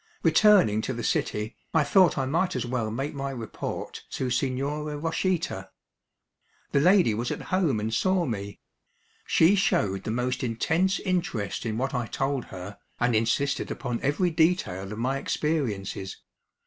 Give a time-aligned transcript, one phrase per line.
[0.23, 4.97] Returning to the city, I thought I might as well make my report to Signora
[4.97, 5.69] Rochita.
[6.71, 8.59] The lady was at home and saw me.
[9.27, 14.31] She showed the most intense interest in what I told her, and insisted upon every
[14.31, 16.17] detail of my experiences.